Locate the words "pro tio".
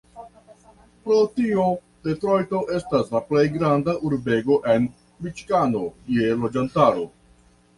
1.07-1.65